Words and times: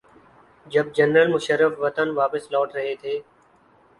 جب 0.65 0.85
جنرل 0.93 1.27
مشرف 1.33 1.71
وطن 1.79 2.09
واپس 2.15 2.51
لوٹ 2.51 2.75
رہے 2.75 2.95
تھے۔ 3.01 3.19